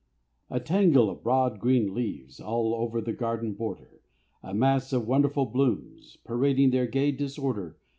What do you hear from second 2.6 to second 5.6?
over the garden border; A mass of wonderful